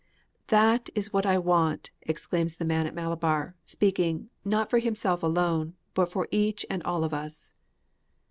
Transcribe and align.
'That 0.47 0.89
is 0.95 1.13
what 1.13 1.27
I 1.27 1.37
want!' 1.37 1.91
exclaims 2.01 2.55
the 2.55 2.65
man 2.65 2.87
at 2.87 2.95
Malabar, 2.95 3.53
speaking, 3.63 4.31
not 4.43 4.67
for 4.67 4.79
himself 4.79 5.21
alone, 5.21 5.75
but 5.93 6.11
for 6.11 6.27
each 6.31 6.65
and 6.71 6.81
all 6.81 7.03
of 7.03 7.13
us. 7.13 7.53